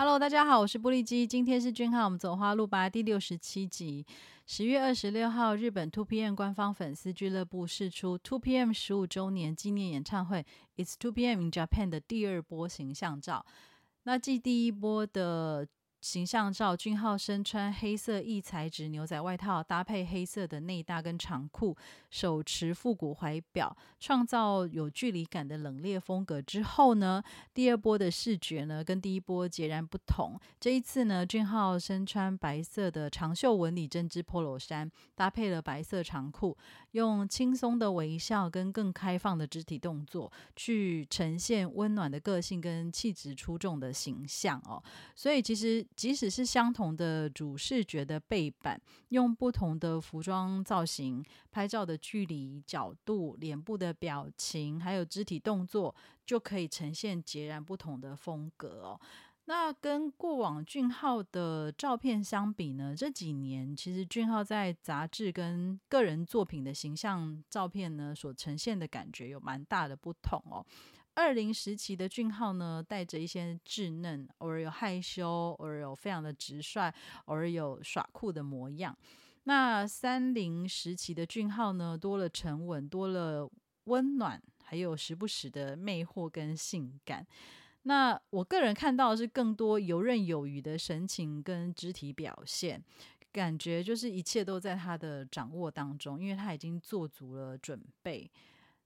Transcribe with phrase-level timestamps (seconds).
[0.00, 1.26] Hello，大家好，我是玻璃基。
[1.26, 4.06] 今天是君浩，我们走花路吧第六十七集。
[4.46, 13.44] 十月二十六号，日本 Two PM 官方粉丝俱乐部释出 Two PM 十五周年纪念演唱会 It's Two PM in Japan 的第二波形象照。
[14.04, 15.66] 那继第一波的。
[16.00, 21.76] 形象照，俊浩身穿黑色异材质牛仔外套，搭配黑色的内搭跟长裤，
[22.08, 26.40] 手持复古怀表，创造有距离感的冷冽风格。
[26.40, 27.20] 之后呢，
[27.52, 30.38] 第二波的视觉呢，跟第一波截然不同。
[30.60, 36.56] 这一次呢，俊浩身穿白色的长袖纹理针织 polo 衫，搭配了白色长裤，
[36.92, 44.80] 用轻松的微笑跟更开放的肢体动作，去呈现温暖的个性跟气质出众的形象哦。
[45.16, 45.84] 所以其实。
[45.96, 59.00] 即使是相同的主视觉的背板，用不同的服装造型、拍照的距离、角度、脸部的表情，还有肢体动作，就可以呈现截然不同的风格哦。
[59.46, 62.94] 那跟过往俊浩的照片相比呢？
[62.94, 70.64] 这几年其实俊浩在杂志跟个人作品的形象照片呢，所呈现的感觉有蛮大的不同哦。
[71.18, 76.94] 二零时期的俊浩呢，带着一些稚嫩，偶尔有害羞，偶尔有非常的直率，
[77.24, 78.96] 偶尔有耍酷的模样。
[79.42, 83.50] 那三零时期的俊浩呢，多了沉稳，多了
[83.86, 87.26] 温暖，还有时不时的魅惑跟性感。
[87.82, 92.80] 那我个人看到的是更多游刃有余的神情跟肢体表现，
[93.32, 98.30] 感觉就是一切都在他的掌握当中，因为他已经做足了准备。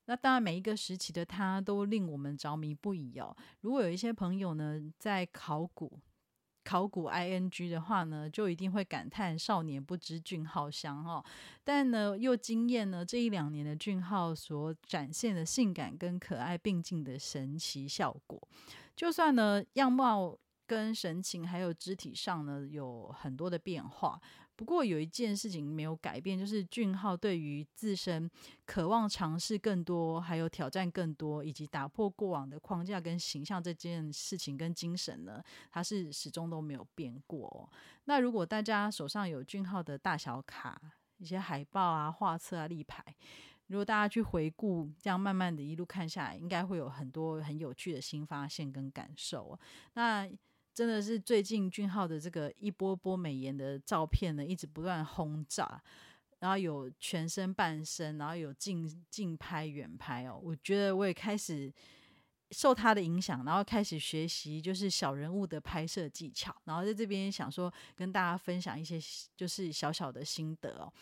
[0.07, 3.37] 那当然，每一个时期的他都令我们着迷不已哦。
[3.61, 6.01] 如果有一些朋友呢在考古、
[6.65, 11.25] 考古 ing 的话呢，就一定会感叹少年不知俊浩香哦。
[11.65, 18.41] 但呢，又惊艳呢这一两年的俊浩所展现的性感跟可爱并进的神奇效果。
[18.97, 20.39] 就算呢样貌。
[20.65, 24.19] 跟神情还有肢体上呢，有很多的变化。
[24.55, 28.31] 不过有一件事情没有改变，就是俊浩对于自身
[28.65, 37.69] 渴望尝试更多，还有挑战更多，以及打破过往的框架跟形象这件事情跟精神呢，他是始终都没有变过。
[38.05, 40.81] 那如果大家手上有俊浩的大小卡、
[41.19, 43.03] 一些海报啊、画册啊、立牌，
[43.69, 49.59] 如果大家去回顾，这样慢慢的一路看下来，应该会有很多很有趣的新发现跟感受。
[49.95, 50.29] 那
[50.75, 55.81] 真的是最近俊浩的这个一波波美颜的照片呢，一直不断轰炸，
[56.39, 60.41] 然后有全身半身，然后有近近拍、远拍哦。
[60.43, 61.73] 我觉得我也开始
[62.51, 68.99] 受他的影响，然后开始学习就是小人物的拍摄技巧，然后在这边想说跟大家分享一些
[69.37, 70.93] 就是小小的心得哦。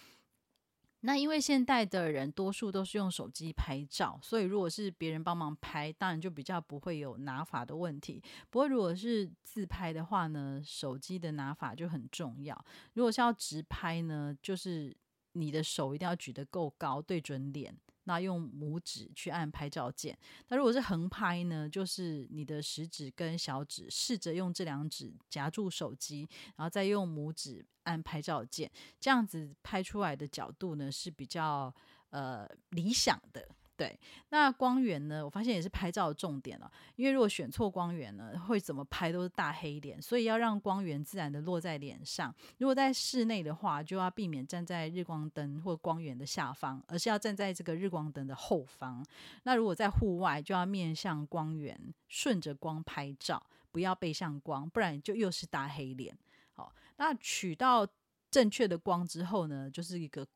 [1.02, 8.22] 那因为现代的人多数都是用手机拍照，所以如果是别人帮忙拍，当然就比较不会有拿法的问题。
[8.50, 12.64] 不过如果是自拍的话呢，手机的拿法就很重要。
[12.92, 14.94] 如果是要直拍呢，就是
[15.32, 17.74] 你的手一定要举得够高，对准脸。
[18.04, 20.18] 那用拇指去按拍照键，
[20.48, 21.68] 那如果是横拍呢？
[21.68, 31.72] 就是你的食指跟小指试着用这两指夹住手机，然后再用拇指按拍照键，这样子拍出来的角度呢是比较
[32.10, 33.48] 呃理想的。
[33.80, 33.98] 对，
[34.28, 35.24] 那光源呢？
[35.24, 36.70] 我发现也是拍照的重点了。
[36.96, 42.30] 因为如果选错光源呢，会怎么拍都是大黑脸，所以要让光源自然的落在脸上。
[42.58, 49.02] 如果在室内的话，就要避免站在日光灯或光源的下方，而是要站在这个日光灯的后方。
[49.44, 53.42] 那如果在户外，就要面向光源，顺着光拍照，
[53.72, 56.14] 不要背向光，不然就又是大黑脸。
[56.52, 57.88] 好，那取到
[58.30, 60.26] 正确的光之后呢，就是一个。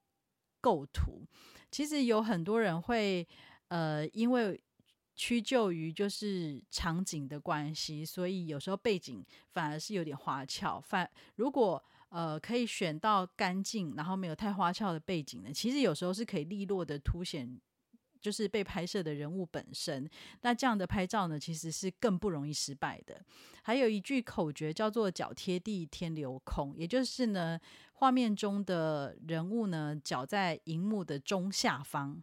[0.64, 1.26] 构图
[1.70, 3.28] 其实有很多人会
[3.68, 4.58] 呃，因为
[5.14, 10.80] 屈就于就是场景的关系，所以有时候背景反而是有点花俏。
[10.80, 17.60] 反如果呃可以选到干净，然后没有太花俏的背景呢，其实有时候是可以利落的凸显。
[18.24, 20.08] 就是被拍摄的人物本身，
[20.40, 23.22] 那这样的拍照呢，其实是更不容易失败的。
[23.62, 27.60] 还有一句口诀叫做“脚贴地，天留空”，也就是呢，
[28.04, 32.22] 画面中的人物呢，脚在荧幕的中下方，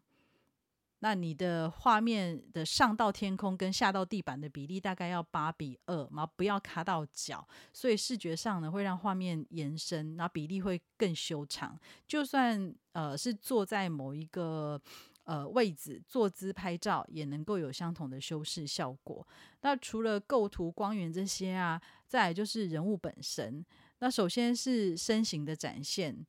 [1.00, 11.76] 那你的画面的上到天空跟下到地板的比例大概要八比二嘛，不要卡到脚，所以视觉上呢，会让画面延伸，然后比例会更修长。
[12.08, 14.80] 就算呃是坐在某一个。
[15.24, 19.26] 呃，位置坐姿拍照也能够有相同的修饰效果。
[19.62, 23.64] 那除了构图、光源这些啊，再来就是人物本身。
[24.02, 26.26] 那首先是身形的展现，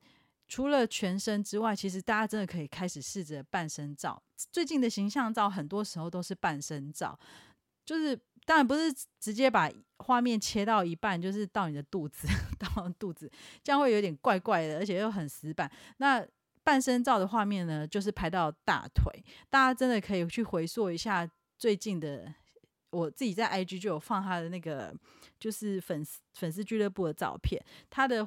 [0.47, 4.23] 除了全身之外，其实大家真的可以开始试着半身照。
[4.53, 7.19] 最近的形象照很多时候都是半身照，
[7.85, 8.15] 就是
[8.45, 12.29] 当然不是直接把画面切到一半，就是到你的肚子，
[12.61, 13.31] 到肚子，
[13.65, 15.71] 这样会有点怪怪的，而且又很死板。
[15.97, 16.23] 那
[16.63, 19.25] 半身照的画面呢，就是拍到大腿。
[19.49, 21.27] 大家真的可以去回溯一下
[21.57, 22.35] 最近的，
[22.93, 24.95] 我自己在 IG 就有放他的那个，
[25.41, 27.61] 就是粉丝粉丝俱乐部的照片，
[27.91, 28.27] 他的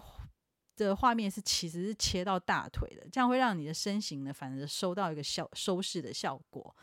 [0.76, 6.76] 的画面是其实是切到大腿的，这样会让你的身形呢，反而收到一个效收视的效果。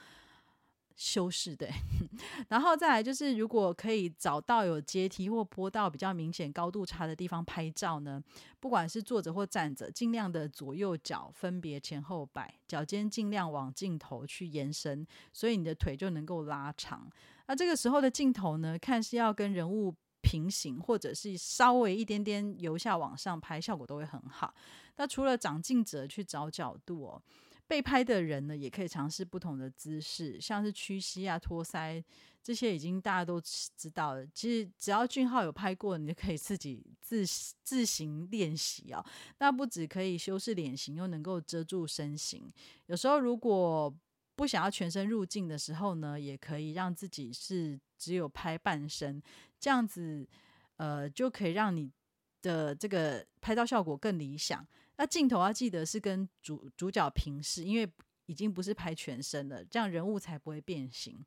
[0.94, 1.70] 修饰对，
[2.50, 8.22] 然后再来就是，如果可以找到有阶梯或坡道比较明显高度差的地方拍照呢，
[8.60, 17.10] 不管是坐着或站着，尽量的左右脚分别前后摆，脚尖尽量往镜头去延伸，所以你的腿就能够拉长。
[17.52, 24.54] 那这个时候的镜头呢，看是要跟人物平行，或者是稍微一点点由下往上拍，效果都会很好。
[24.96, 27.22] 那除了长镜者去找角度哦。
[27.66, 32.02] 被拍的人呢，也可以尝试不同的姿势，像是屈膝啊、托腮
[32.42, 34.26] 这些，已经大家都知道了。
[34.34, 37.22] 其实只要俊浩有拍过，你就可以自己自
[37.62, 39.04] 自行练习啊。
[39.38, 42.50] 那不止可以修饰脸型，又能够遮住身形。
[42.86, 43.94] 有时候如果
[44.34, 49.22] 不想要全身入镜的时候呢，也可以让自己是只有拍半身，
[49.60, 50.26] 这样子
[50.76, 51.90] 呃就可以让你
[52.40, 54.66] 的这个拍照效果更理想。
[54.96, 57.90] 那镜头要记得是跟主主角平视，因为
[58.26, 61.24] 已经不是拍全身了，这样人物才不会变形。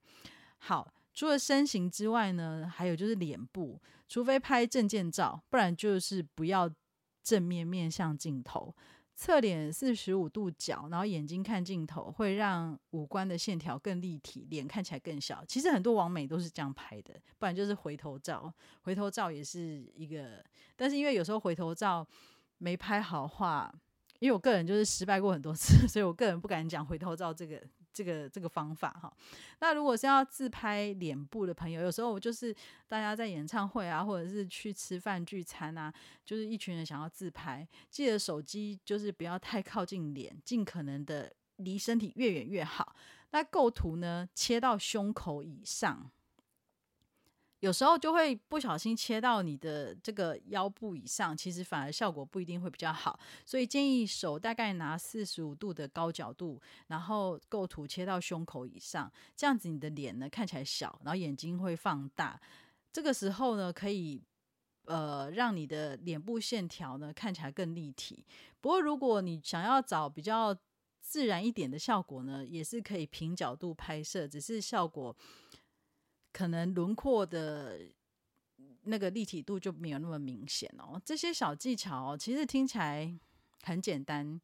[0.57, 6.69] 好，除了身形之外呢，还有就是脸部，除非拍证件照，不然就是不要
[7.21, 8.75] 正面面向镜头，
[9.15, 15.43] 侧脸四十五度角，然后眼睛看镜头，会让五官的线条更立体，脸看起来更小。
[15.47, 20.43] 其实很多网美都是这样拍的，不然就是回头照，回头照也是一个，
[20.75, 22.07] 但是因为有时候回头照。
[22.57, 23.69] 没拍好话，
[24.19, 27.61] 因为我个人就是失败过很多次， 所以我个人不敢讲回头照这个
[27.95, 29.11] 这个这个方法哈。
[29.59, 32.53] 那如果是要自拍脸部的朋友，有时候我就是
[32.87, 35.91] 大家在演唱会啊，或者是去吃饭聚餐啊，
[36.25, 42.95] 就是一群人想要自拍，记得手机就是不要太靠近脸，尽可能的离身体越远越好。
[43.31, 46.11] 那构图呢，切到胸口以上。
[47.61, 62.39] 有时候就会不小心切到你的这个腰部以上，其实反而效果不一定会比较好，所以建议手大概拿四十五度的高角度，然后构图切到胸口以上，这样子你的脸呢看起来小，然后眼睛会放大。
[62.91, 64.21] 这个时候呢，可以
[64.85, 68.23] 呃让你的脸部线条呢看起来更立体。
[68.61, 70.55] 不过如果你想要找比较
[71.01, 75.15] 自然一点的效果呢，也是可以平角度拍摄，只是效果。
[76.35, 77.79] 可能轮廓的
[78.83, 81.01] 那个立体度就没有那么明显哦。
[81.05, 83.09] 这些小技巧哦其实听起来
[83.63, 84.37] 很简单，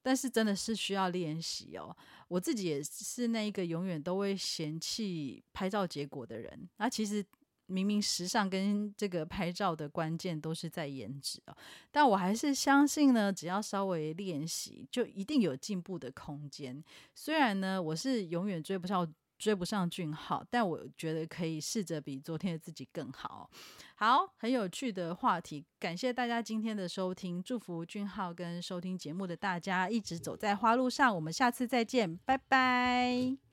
[0.00, 1.94] 但是真的是需要练习哦。
[2.28, 6.66] 我自己也是那一个永远都会嫌弃拍照结果的人。
[6.78, 7.22] 那其实
[7.66, 11.56] 明明时尚跟这个拍照的关键都是在颜值哦，
[11.90, 16.82] 但我还是相信呢，只要稍微练习，就一定有进步的空间。
[17.14, 19.06] 虽然呢，我是永远追不上。
[19.38, 23.50] 追不上俊浩，但我觉得可以试着比昨天的自己更好。
[23.96, 31.14] 好，很有趣的话题，感谢大家今天的收听，祝福俊浩跟收听节目的大家一直走在花路上。
[31.14, 33.45] 我们下次再见，拜拜。